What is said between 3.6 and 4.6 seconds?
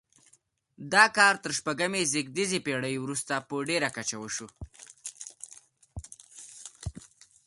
ډیره کچه وشو.